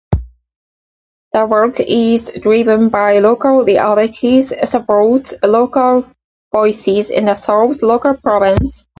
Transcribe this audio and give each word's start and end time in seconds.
The 1.33 1.45
work 1.45 1.75
is 1.79 2.31
driven 2.41 2.89
by 2.89 3.19
local 3.19 3.63
realities, 3.63 4.51
supports 4.67 5.35
local 5.43 6.11
voices, 6.51 7.11
and 7.11 7.37
solves 7.37 7.83
local 7.83 8.15
problems. 8.15 8.87